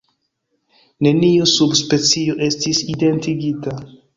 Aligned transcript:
Neniu 1.07 1.45
subspecio 1.53 2.41
estis 2.47 2.81
identigita. 2.95 3.79